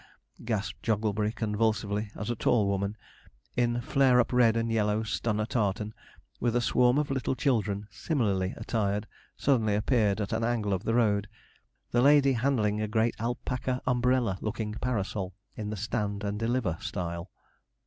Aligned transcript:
gasped 0.43 0.81
Jogglebury, 0.81 1.31
convulsively, 1.31 2.09
as 2.15 2.31
a 2.31 2.35
tall 2.35 2.65
woman, 2.67 2.97
in 3.55 3.79
flare 3.81 4.19
up 4.19 4.33
red 4.33 4.57
and 4.57 4.71
yellow 4.71 5.03
stunner 5.03 5.45
tartan, 5.45 5.93
with 6.39 6.55
a 6.55 6.59
swarm 6.59 6.97
of 6.97 7.11
little 7.11 7.35
children, 7.35 7.85
similarly 7.91 8.51
attired, 8.57 9.05
suddenly 9.37 9.75
appeared 9.75 10.19
at 10.19 10.33
an 10.33 10.43
angle 10.43 10.73
of 10.73 10.85
the 10.85 10.95
road, 10.95 11.27
the 11.91 12.01
lady 12.01 12.33
handling 12.33 12.81
a 12.81 12.87
great 12.87 13.13
alpaca 13.19 13.79
umbrella 13.85 14.39
looking 14.41 14.73
parasol 14.73 15.35
in 15.55 15.69
the 15.69 15.77
stand 15.77 16.23
and 16.23 16.39
deliver 16.39 16.75
style. 16.81 17.29